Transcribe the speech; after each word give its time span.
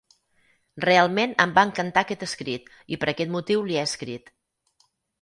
Realment 0.85 1.35
em 1.45 1.53
va 1.59 1.65
encantar 1.69 2.05
aquest 2.07 2.27
escrit 2.31 2.75
i 2.97 3.01
per 3.05 3.13
aquest 3.15 3.35
motiu 3.39 3.67
li 3.71 3.81
he 3.81 3.89
escrit. 3.95 4.39